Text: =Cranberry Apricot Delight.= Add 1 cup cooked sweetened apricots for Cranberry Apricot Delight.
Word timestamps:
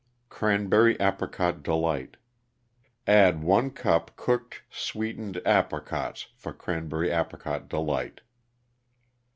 =Cranberry 0.29 0.97
Apricot 0.99 1.61
Delight.= 1.61 2.17
Add 3.05 3.43
1 3.43 3.69
cup 3.69 4.09
cooked 4.15 4.63
sweetened 4.71 5.39
apricots 5.45 6.23
for 6.35 6.53
Cranberry 6.53 7.11
Apricot 7.11 7.69
Delight. 7.69 8.21